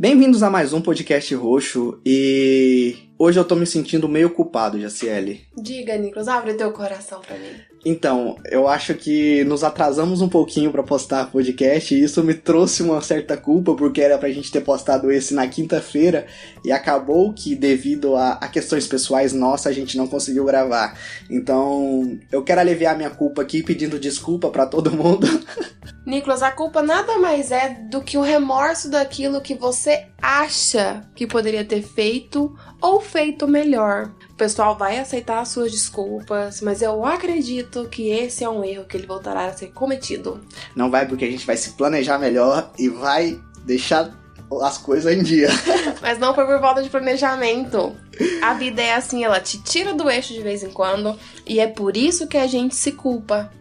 [0.00, 5.42] Bem-vindos a mais um podcast roxo e hoje eu tô me sentindo meio culpado, Jaciele.
[5.56, 7.68] Diga, Nicolas, abre teu coração pra mim.
[7.84, 12.82] Então, eu acho que nos atrasamos um pouquinho para postar podcast e isso me trouxe
[12.82, 16.26] uma certa culpa porque era pra gente ter postado esse na quinta-feira
[16.64, 20.98] e acabou que devido a, a, questões pessoais nossas a gente não conseguiu gravar.
[21.30, 25.26] Então, eu quero aliviar minha culpa aqui pedindo desculpa para todo mundo.
[26.04, 31.26] Nicolas, a culpa nada mais é do que o remorso daquilo que você acha que
[31.26, 37.88] poderia ter feito ou feito melhor pessoal vai aceitar as suas desculpas, mas eu acredito
[37.88, 40.40] que esse é um erro que ele voltará a ser cometido.
[40.74, 44.16] Não vai porque a gente vai se planejar melhor e vai deixar
[44.62, 45.48] as coisas em dia.
[46.00, 47.94] mas não foi por falta de planejamento.
[48.40, 51.66] A vida é assim, ela te tira do eixo de vez em quando e é
[51.66, 53.52] por isso que a gente se culpa.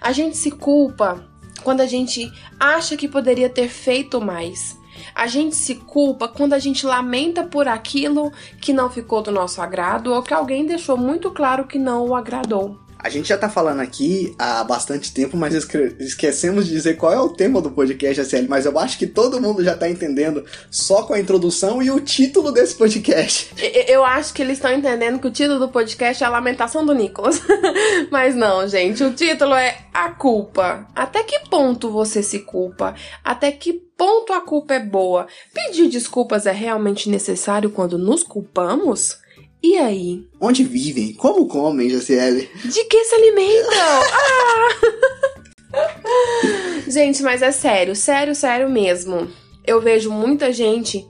[0.00, 1.22] A gente se culpa
[1.62, 4.76] quando a gente acha que poderia ter feito mais.
[5.14, 9.60] A gente se culpa quando a gente lamenta por aquilo que não ficou do nosso
[9.60, 12.83] agrado ou que alguém deixou muito claro que não o agradou.
[13.04, 15.52] A gente já tá falando aqui há bastante tempo, mas
[15.98, 18.46] esquecemos de dizer qual é o tema do podcast SL.
[18.48, 22.00] Mas eu acho que todo mundo já tá entendendo só com a introdução e o
[22.00, 23.52] título desse podcast.
[23.86, 26.94] Eu acho que eles estão entendendo que o título do podcast é a lamentação do
[26.94, 27.42] Nicolas.
[28.10, 29.04] mas não, gente.
[29.04, 30.88] O título é A Culpa.
[30.94, 32.94] Até que ponto você se culpa?
[33.22, 35.26] Até que ponto a culpa é boa?
[35.52, 39.22] Pedir desculpas é realmente necessário quando nos culpamos?
[39.64, 40.28] E aí?
[40.38, 41.14] Onde vivem?
[41.14, 42.50] Como comem, Jaciele?
[42.66, 43.72] De que se alimentam?
[45.72, 46.82] ah!
[46.86, 49.26] gente, mas é sério, sério, sério mesmo.
[49.66, 51.08] Eu vejo muita gente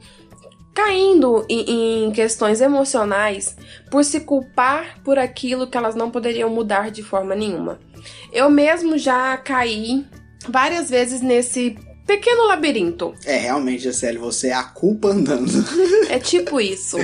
[0.72, 3.56] caindo em, em, questões emocionais
[3.90, 7.80] por se culpar por aquilo que elas não poderiam mudar de forma nenhuma.
[8.32, 10.06] Eu mesmo já caí
[10.48, 13.14] várias vezes nesse pequeno labirinto.
[13.24, 15.50] É, realmente, Gisele, você é a culpa andando.
[16.08, 16.96] é tipo isso.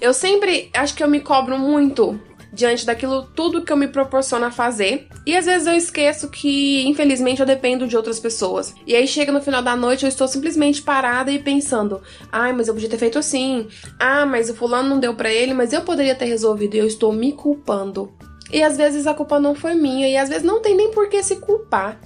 [0.00, 2.18] Eu sempre acho que eu me cobro muito
[2.52, 5.06] diante daquilo tudo que eu me proporciono a fazer.
[5.26, 8.74] E às vezes eu esqueço que, infelizmente, eu dependo de outras pessoas.
[8.86, 12.00] E aí chega no final da noite, eu estou simplesmente parada e pensando:
[12.32, 13.68] ai, mas eu podia ter feito assim.
[13.98, 16.74] Ah, mas o fulano não deu para ele, mas eu poderia ter resolvido.
[16.74, 18.12] E eu estou me culpando.
[18.50, 21.08] E às vezes a culpa não foi minha, e às vezes não tem nem por
[21.08, 22.00] que se culpar.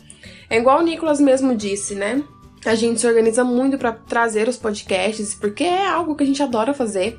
[0.53, 2.23] É igual o Nicolas mesmo disse, né?
[2.67, 6.43] A gente se organiza muito para trazer os podcasts, porque é algo que a gente
[6.43, 7.19] adora fazer.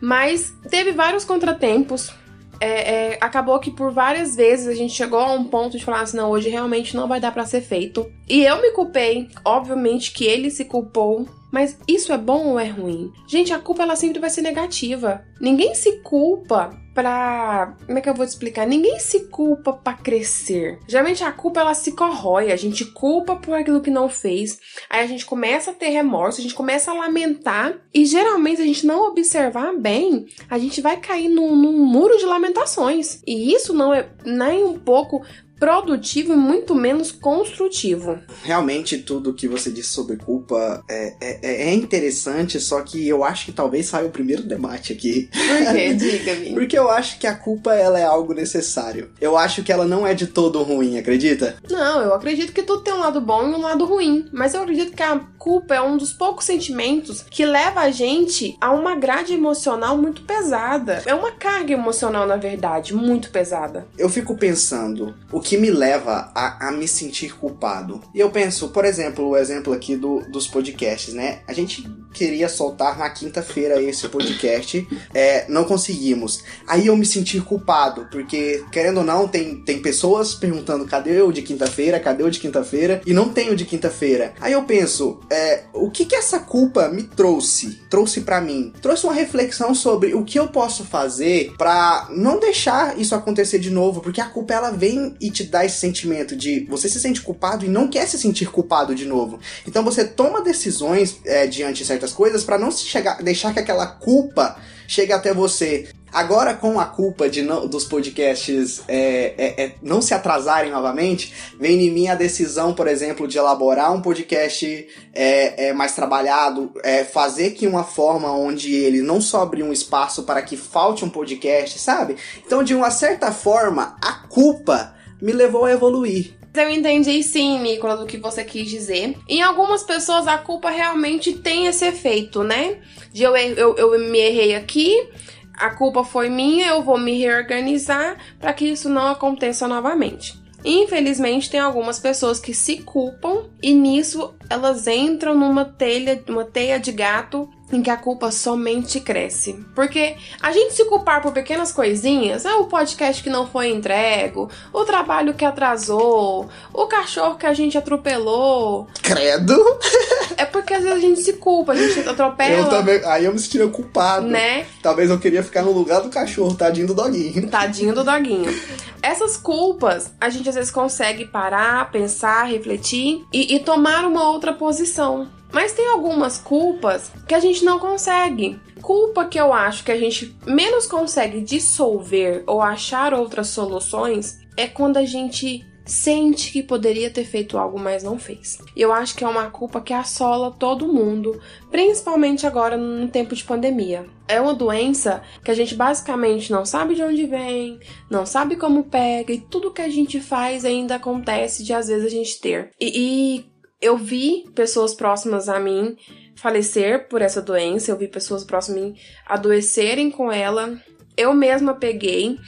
[0.00, 2.10] Mas teve vários contratempos.
[2.58, 6.00] É, é, acabou que por várias vezes a gente chegou a um ponto de falar
[6.00, 8.10] assim: não, hoje realmente não vai dar para ser feito.
[8.26, 12.68] E eu me culpei, obviamente que ele se culpou, mas isso é bom ou é
[12.68, 13.12] ruim?
[13.28, 15.22] Gente, a culpa ela sempre vai ser negativa.
[15.38, 17.74] Ninguém se culpa pra.
[17.86, 18.66] Como é que eu vou te explicar?
[18.66, 20.78] Ninguém se culpa para crescer.
[20.86, 24.58] Geralmente a culpa ela se corrói, a gente culpa por aquilo que não fez,
[24.88, 28.62] aí a gente começa a ter remorso, a gente começa a lamentar, e geralmente se
[28.62, 33.22] a gente não observar bem, a gente vai cair num, num muro de lamentações.
[33.26, 35.22] E isso não é nem um pouco
[35.62, 38.18] produtivo e muito menos construtivo.
[38.42, 43.44] Realmente, tudo que você disse sobre culpa é, é, é interessante, só que eu acho
[43.44, 45.30] que talvez saia o primeiro debate aqui.
[45.30, 45.94] Por quê?
[45.94, 46.54] Diga-me.
[46.54, 49.10] Porque eu acho que a culpa ela é algo necessário.
[49.20, 51.54] Eu acho que ela não é de todo ruim, acredita?
[51.70, 54.26] Não, eu acredito que tudo tem um lado bom e um lado ruim.
[54.32, 58.56] Mas eu acredito que a culpa é um dos poucos sentimentos que leva a gente
[58.60, 61.04] a uma grade emocional muito pesada.
[61.06, 63.86] É uma carga emocional, na verdade, muito pesada.
[63.96, 68.00] Eu fico pensando, o que que me leva a, a me sentir culpado.
[68.14, 71.42] E eu penso, por exemplo, o exemplo aqui do, dos podcasts, né?
[71.46, 76.42] A gente queria soltar na quinta-feira esse podcast, é, não conseguimos.
[76.66, 81.32] Aí eu me senti culpado, porque, querendo ou não, tem, tem pessoas perguntando cadê o
[81.32, 84.34] de quinta-feira, cadê o de quinta-feira, e não tem o de quinta-feira.
[84.40, 87.80] Aí eu penso, é, o que que essa culpa me trouxe?
[87.88, 88.72] Trouxe para mim?
[88.80, 93.70] Trouxe uma reflexão sobre o que eu posso fazer para não deixar isso acontecer de
[93.70, 97.20] novo, porque a culpa ela vem e te dá esse sentimento de você se sente
[97.20, 99.38] culpado e não quer se sentir culpado de novo.
[99.66, 103.86] Então você toma decisões é, diante de certas coisas para não chegar, deixar que aquela
[103.86, 104.56] culpa
[104.88, 105.88] chegue até você.
[106.12, 111.32] Agora, com a culpa de não, dos podcasts é, é, é, não se atrasarem novamente,
[111.58, 116.70] vem em mim a decisão, por exemplo, de elaborar um podcast é, é mais trabalhado,
[116.84, 121.08] é, fazer que uma forma onde ele não sobre um espaço para que falte um
[121.08, 122.16] podcast, sabe?
[122.44, 126.41] Então, de uma certa forma, a culpa me levou a evoluir.
[126.54, 129.16] Eu entendi sim, Nicolas, o que você quis dizer.
[129.26, 132.78] Em algumas pessoas a culpa realmente tem esse efeito, né?
[133.10, 135.08] De eu, eu, eu me errei aqui,
[135.54, 140.40] a culpa foi minha, eu vou me reorganizar para que isso não aconteça novamente.
[140.64, 146.78] Infelizmente, tem algumas pessoas que se culpam e nisso elas entram numa telha, uma teia
[146.78, 149.64] de gato em que a culpa somente cresce.
[149.74, 154.50] Porque a gente se culpar por pequenas coisinhas, é o podcast que não foi entrego,
[154.72, 158.88] o trabalho que atrasou, o cachorro que a gente atropelou.
[159.02, 159.56] Credo!
[160.34, 162.62] É porque às vezes a gente se culpa, a gente atropela.
[162.62, 163.00] Eu também.
[163.04, 164.26] Aí eu me sentiria culpado.
[164.26, 164.66] Né?
[164.82, 167.48] Talvez eu queria ficar no lugar do cachorro, tadinho do doguinho.
[167.48, 168.50] Tadinho do doguinho.
[169.02, 174.52] Essas culpas, a gente às vezes consegue parar, pensar, refletir e, e tomar uma outra
[174.52, 175.28] posição.
[175.52, 178.58] Mas tem algumas culpas que a gente não consegue.
[178.80, 184.66] Culpa que eu acho que a gente menos consegue dissolver ou achar outras soluções é
[184.66, 188.58] quando a gente sente que poderia ter feito algo, mas não fez.
[188.76, 191.40] Eu acho que é uma culpa que assola todo mundo,
[191.70, 194.06] principalmente agora no tempo de pandemia.
[194.28, 197.78] É uma doença que a gente basicamente não sabe de onde vem,
[198.10, 202.06] não sabe como pega, e tudo que a gente faz ainda acontece de às vezes
[202.06, 202.70] a gente ter.
[202.80, 203.51] E, e
[203.82, 205.96] eu vi pessoas próximas a mim
[206.36, 208.96] falecer por essa doença, eu vi pessoas próximas a mim
[209.26, 210.80] adoecerem com ela.
[211.16, 212.38] Eu mesma peguei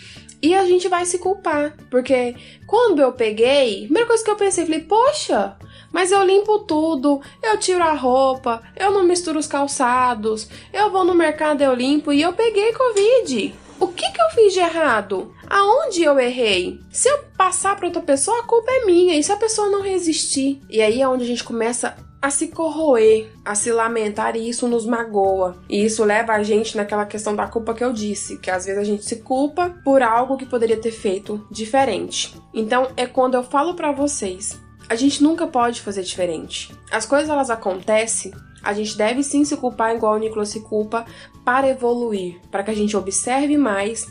[0.41, 2.37] e a gente vai se culpar, porque
[2.67, 5.57] quando eu peguei, a primeira coisa que eu pensei, falei, poxa,
[5.93, 11.05] mas eu limpo tudo, eu tiro a roupa, eu não misturo os calçados, eu vou
[11.05, 13.55] no mercado, eu limpo e eu peguei Covid.
[13.81, 15.34] O que, que eu fiz de errado?
[15.49, 16.81] Aonde eu errei?
[16.91, 19.17] Se eu passar para outra pessoa, a culpa é minha.
[19.17, 20.61] E se a pessoa não resistir?
[20.69, 24.67] E aí é onde a gente começa a se corroer, a se lamentar e isso
[24.67, 25.59] nos magoa.
[25.69, 28.81] E isso leva a gente naquela questão da culpa que eu disse, que às vezes
[28.81, 32.35] a gente se culpa por algo que poderia ter feito diferente.
[32.55, 34.59] Então é quando eu falo para vocês,
[34.89, 36.75] a gente nunca pode fazer diferente.
[36.91, 38.33] As coisas elas acontecem
[38.65, 41.05] a gente deve sim se culpar igual o Nicolas se culpa
[41.45, 44.11] para evoluir, para que a gente observe mais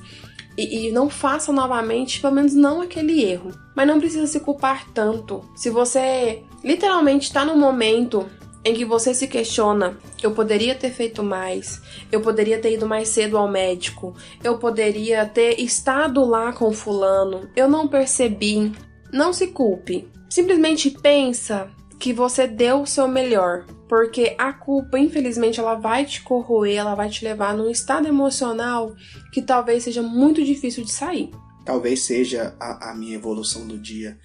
[0.58, 3.52] e, e, não faça novamente, pelo menos não aquele erro.
[3.76, 5.42] Mas não precisa se culpar tanto.
[5.56, 8.30] Se você literalmente está no momento
[8.64, 13.10] em que você se questiona, eu poderia ter feito mais, eu poderia ter ido mais
[13.10, 18.72] cedo ao médico, eu poderia ter estado lá com fulano, eu não percebi.
[19.12, 20.08] Não se culpe.
[20.30, 21.70] Simplesmente pensa
[22.04, 26.96] que você deu o seu melhor porque a culpa, infelizmente, ela vai te corroer, ela
[26.96, 28.94] vai te levar num estado emocional
[29.32, 31.32] que talvez seja muito difícil de sair.
[31.64, 34.18] Talvez seja a, a minha evolução do dia.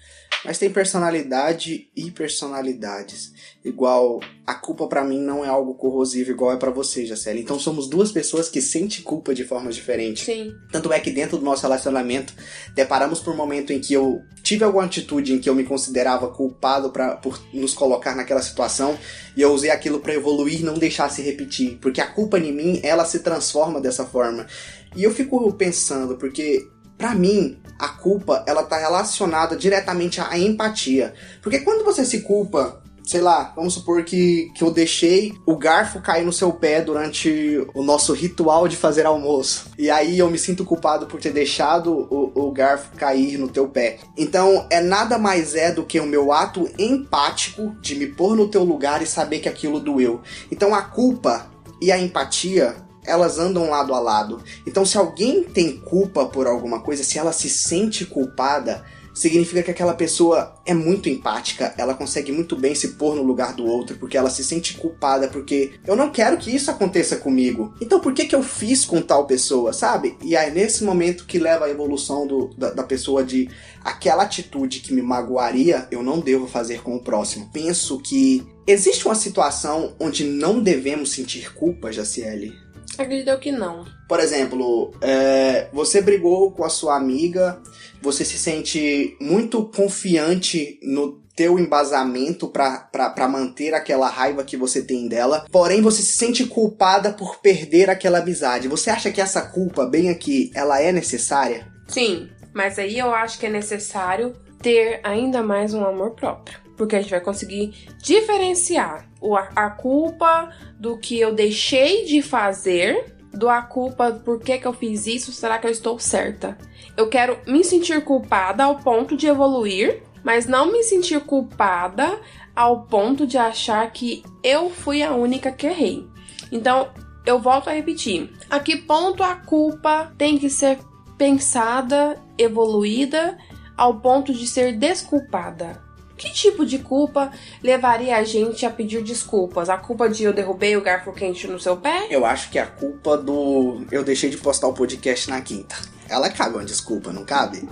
[0.43, 3.33] Mas tem personalidade e personalidades.
[3.63, 7.41] Igual a culpa para mim não é algo corrosivo igual é para você, Jaceli.
[7.41, 10.23] Então somos duas pessoas que sentem culpa de formas diferentes.
[10.23, 10.53] Sim.
[10.71, 12.33] Tanto é que dentro do nosso relacionamento
[12.73, 16.29] deparamos por um momento em que eu tive alguma atitude em que eu me considerava
[16.29, 18.97] culpado pra, por nos colocar naquela situação
[19.35, 22.51] e eu usei aquilo para evoluir e não deixar se repetir, porque a culpa em
[22.51, 24.47] mim, ela se transforma dessa forma.
[24.95, 26.65] E eu fico pensando, porque
[26.99, 31.13] para mim, a culpa, ela tá relacionada diretamente à empatia.
[31.41, 36.01] Porque quando você se culpa, sei lá, vamos supor que, que eu deixei o garfo
[36.01, 39.67] cair no seu pé durante o nosso ritual de fazer almoço.
[39.77, 43.69] E aí eu me sinto culpado por ter deixado o, o garfo cair no teu
[43.69, 43.99] pé.
[44.17, 48.49] Então, é nada mais é do que o meu ato empático de me pôr no
[48.49, 50.19] teu lugar e saber que aquilo doeu.
[50.51, 51.49] Então, a culpa
[51.81, 54.43] e a empatia elas andam lado a lado.
[54.65, 58.83] Então, se alguém tem culpa por alguma coisa, se ela se sente culpada,
[59.19, 63.53] significa que aquela pessoa é muito empática, ela consegue muito bem se pôr no lugar
[63.53, 67.73] do outro, porque ela se sente culpada, porque eu não quero que isso aconteça comigo.
[67.81, 70.17] Então por que que eu fiz com tal pessoa, sabe?
[70.23, 73.49] E é nesse momento que leva a evolução do, da, da pessoa de
[73.83, 77.49] aquela atitude que me magoaria, eu não devo fazer com o próximo.
[77.51, 82.53] Penso que existe uma situação onde não devemos sentir culpa, Jaciele.
[82.99, 83.85] Acredito que não.
[84.07, 87.61] Por exemplo, é, você brigou com a sua amiga,
[88.01, 95.07] você se sente muito confiante no teu embasamento para manter aquela raiva que você tem
[95.07, 98.67] dela, porém você se sente culpada por perder aquela amizade.
[98.67, 101.71] Você acha que essa culpa, bem aqui, ela é necessária?
[101.87, 106.95] Sim, mas aí eu acho que é necessário ter ainda mais um amor próprio porque
[106.95, 109.05] a gente vai conseguir diferenciar
[109.53, 114.71] a culpa do que eu deixei de fazer do a culpa por que, que eu
[114.71, 116.57] fiz isso, será que eu estou certa?
[116.95, 122.17] Eu quero me sentir culpada ao ponto de evoluir, mas não me sentir culpada
[122.55, 126.07] ao ponto de achar que eu fui a única que errei.
[126.49, 126.89] Então,
[127.25, 130.79] eu volto a repetir: a que ponto a culpa tem que ser
[131.17, 133.37] pensada, evoluída,
[133.77, 135.88] ao ponto de ser desculpada?
[136.19, 137.31] Que tipo de culpa
[137.63, 139.69] levaria a gente a pedir desculpas?
[139.69, 142.07] A culpa de eu derrubei o garfo quente no seu pé?
[142.09, 143.85] Eu acho que é a culpa do.
[143.89, 145.75] Eu deixei de postar o podcast na quinta.
[146.09, 147.69] Ela cabe uma desculpa, não cabe?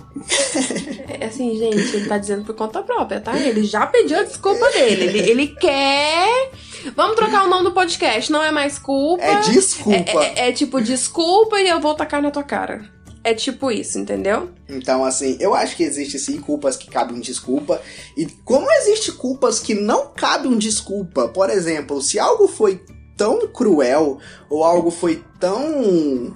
[1.19, 3.37] É assim, gente, ele tá dizendo por conta própria, tá?
[3.37, 5.05] Ele já pediu a desculpa dele.
[5.05, 6.51] Ele, ele quer.
[6.95, 8.31] Vamos trocar o nome do podcast.
[8.31, 9.23] Não é mais culpa.
[9.23, 10.23] É desculpa.
[10.23, 12.85] É, é- é tipo desculpa e eu vou tacar na tua cara.
[13.27, 14.51] É tipo isso, entendeu?
[14.69, 17.81] Então, assim, eu acho que existe sim culpas que cabem desculpa.
[18.15, 22.81] E como existe culpas que não cabem desculpa, por exemplo, se algo foi
[23.17, 24.17] tão cruel
[24.49, 26.33] ou algo foi tão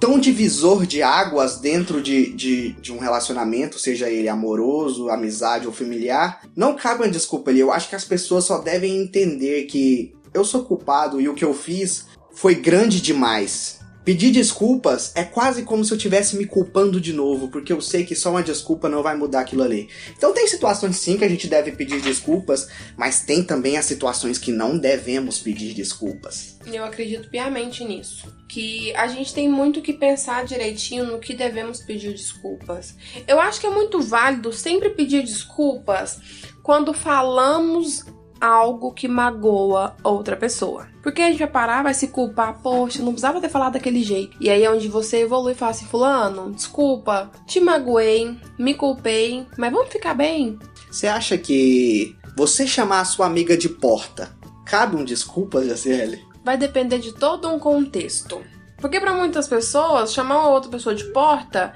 [0.00, 5.72] tão divisor de águas dentro de, de, de um relacionamento, seja ele amoroso, amizade ou
[5.72, 7.60] familiar, não cabe uma desculpa ali.
[7.60, 11.44] Eu acho que as pessoas só devem entender que eu sou culpado e o que
[11.44, 13.81] eu fiz foi grande demais.
[14.04, 18.04] Pedir desculpas é quase como se eu estivesse me culpando de novo, porque eu sei
[18.04, 19.88] que só uma desculpa não vai mudar aquilo ali.
[20.16, 24.38] Então tem situações sim que a gente deve pedir desculpas, mas tem também as situações
[24.38, 26.58] que não devemos pedir desculpas.
[26.66, 28.26] Eu acredito piamente nisso.
[28.48, 32.96] Que a gente tem muito que pensar direitinho no que devemos pedir desculpas.
[33.28, 36.18] Eu acho que é muito válido sempre pedir desculpas
[36.60, 38.04] quando falamos
[38.42, 40.88] algo que magoa outra pessoa.
[41.02, 44.36] Porque a gente vai parar, vai se culpar, poxa, não precisava ter falado daquele jeito.
[44.40, 49.46] E aí é onde você evolui e fala assim, fulano, desculpa, te magoei, me culpei,
[49.56, 50.58] mas vamos ficar bem?
[50.90, 56.32] Você acha que você chamar a sua amiga de porta cabe um desculpas, Jaciele?
[56.44, 58.42] vai depender de todo um contexto.
[58.78, 61.72] Porque para muitas pessoas, chamar uma outra pessoa de porta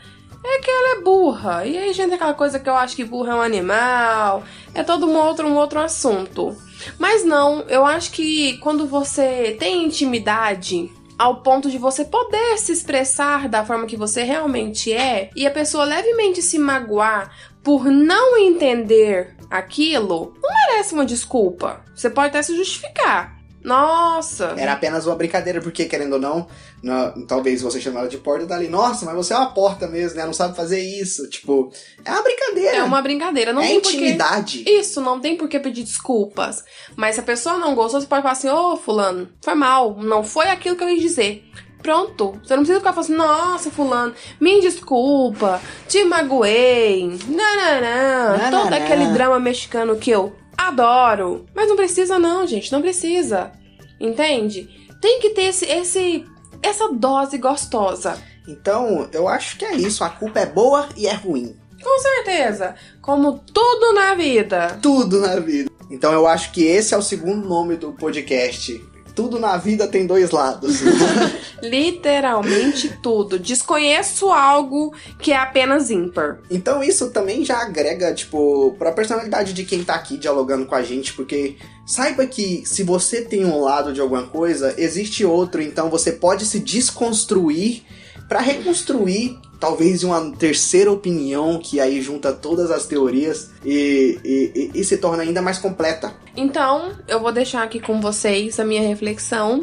[0.48, 1.66] é que ela é burra.
[1.66, 5.06] E aí, gente, aquela coisa que eu acho que burra é um animal, é todo
[5.06, 6.56] um outro, um outro assunto.
[6.98, 12.72] Mas não, eu acho que quando você tem intimidade ao ponto de você poder se
[12.72, 17.30] expressar da forma que você realmente é, e a pessoa levemente se magoar
[17.62, 21.84] por não entender aquilo, não merece uma desculpa.
[21.94, 23.35] Você pode até se justificar.
[23.66, 24.54] Nossa!
[24.56, 26.46] Era apenas uma brincadeira, porque querendo ou não,
[26.82, 30.16] na- talvez você chame ela de porta dali, nossa, mas você é uma porta mesmo,
[30.18, 30.24] né?
[30.24, 31.28] Não sabe fazer isso.
[31.28, 31.72] Tipo,
[32.04, 32.76] é uma brincadeira.
[32.76, 34.64] É uma brincadeira, não é tem intimidade.
[34.66, 36.64] Isso, não tem por que pedir desculpas.
[36.94, 40.22] Mas se a pessoa não gostou, você pode falar assim: Ô, Fulano, foi mal, não
[40.22, 41.44] foi aquilo que eu quis dizer.
[41.82, 42.32] Pronto.
[42.42, 47.04] Você não precisa ficar falando assim: Nossa, Fulano, me desculpa, te magoei.
[47.28, 48.38] Não, não, não.
[48.38, 49.12] Não, Todo não, aquele não.
[49.12, 51.46] drama mexicano que eu adoro.
[51.54, 53.52] Mas não precisa, não, gente, não precisa.
[54.00, 54.68] Entende?
[55.00, 56.24] Tem que ter esse, esse
[56.62, 58.18] essa dose gostosa.
[58.48, 60.04] Então, eu acho que é isso.
[60.04, 61.56] A culpa é boa e é ruim.
[61.82, 62.74] Com certeza.
[63.00, 64.78] Como tudo na vida.
[64.80, 65.70] Tudo na vida.
[65.90, 68.80] Então, eu acho que esse é o segundo nome do podcast.
[69.16, 70.80] Tudo na vida tem dois lados.
[71.62, 73.38] Literalmente tudo.
[73.38, 76.38] Desconheço algo que é apenas ímpar.
[76.50, 80.82] Então isso também já agrega, tipo, pra personalidade de quem tá aqui dialogando com a
[80.82, 81.56] gente, porque
[81.86, 86.44] saiba que se você tem um lado de alguma coisa, existe outro, então você pode
[86.44, 87.82] se desconstruir
[88.28, 94.80] pra reconstruir talvez uma terceira opinião que aí junta todas as teorias e, e- e-
[94.80, 96.12] e se torna ainda mais completa.
[96.36, 99.62] Então, eu vou deixar aqui com vocês a minha reflexão.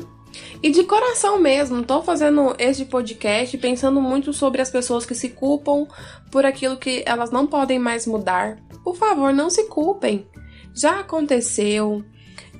[0.63, 5.29] E de coração mesmo, tô fazendo este podcast pensando muito sobre as pessoas que se
[5.29, 5.85] culpam
[6.31, 8.57] por aquilo que elas não podem mais mudar.
[8.83, 10.25] Por favor, não se culpem.
[10.73, 12.03] Já aconteceu.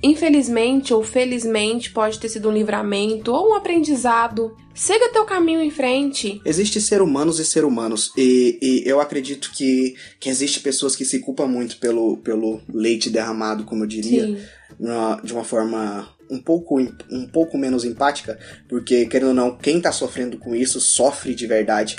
[0.04, 4.56] Infelizmente ou felizmente pode ter sido um livramento ou um aprendizado.
[4.76, 6.42] Siga teu caminho em frente.
[6.44, 8.12] Existe ser humanos e ser humanos.
[8.18, 13.10] E, e eu acredito que, que existe pessoas que se culpam muito pelo, pelo leite
[13.10, 14.38] derramado, como eu diria.
[14.80, 16.80] Na- de uma forma um pouco,
[17.12, 21.46] um pouco menos empática, porque, querendo ou não, quem tá sofrendo com isso sofre de
[21.46, 21.96] verdade.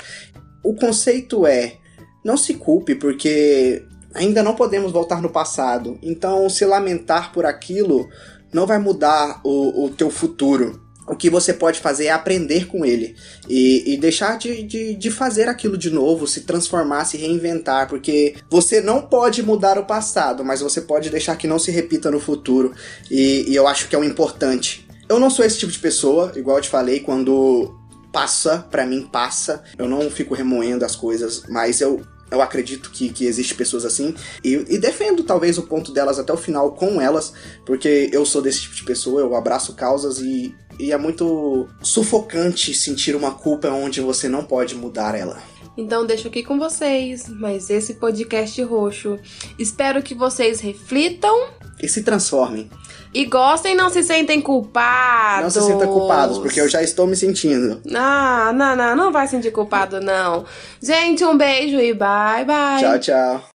[0.63, 1.77] O conceito é:
[2.23, 3.81] não se culpe, porque
[4.15, 5.99] ainda não podemos voltar no passado.
[6.01, 8.09] Então, se lamentar por aquilo
[8.53, 10.81] não vai mudar o, o teu futuro.
[11.07, 13.15] O que você pode fazer é aprender com ele
[13.47, 18.35] e, e deixar de, de, de fazer aquilo de novo, se transformar, se reinventar, porque
[18.49, 22.19] você não pode mudar o passado, mas você pode deixar que não se repita no
[22.19, 22.73] futuro.
[23.11, 24.87] E, e eu acho que é o importante.
[25.07, 27.75] Eu não sou esse tipo de pessoa, igual eu te falei, quando
[28.11, 29.61] passa, pra mim passa.
[29.77, 32.01] Eu não fico remoendo as coisas, mas eu.
[32.31, 36.33] Eu acredito que, que existe pessoas assim e, e defendo talvez o ponto delas até
[36.33, 37.33] o final com elas,
[37.65, 42.73] porque eu sou desse tipo de pessoa, eu abraço causas e, e é muito sufocante
[42.73, 45.41] sentir uma culpa onde você não pode mudar ela.
[45.77, 49.19] Então deixo aqui com vocês, mas esse podcast roxo.
[49.59, 51.49] Espero que vocês reflitam
[51.81, 52.69] E se transformem.
[53.15, 55.43] E gostem e não se sentem culpados.
[55.43, 57.81] Não se sinta culpados, porque eu já estou me sentindo.
[57.95, 60.43] Ah, não, não, não vai sentir culpado, não.
[60.81, 62.81] Gente, um beijo e bye, bye.
[62.81, 63.49] Tchau, tchau.